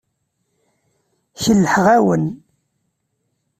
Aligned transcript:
Kellḥeɣ-awen. 1.43 2.25